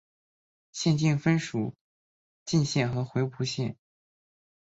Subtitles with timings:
[0.71, 1.75] 县境分属
[2.43, 3.77] 鄞县和回浦县。